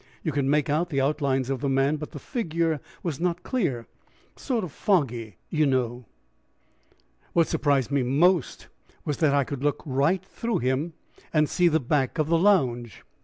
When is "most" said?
8.01-8.67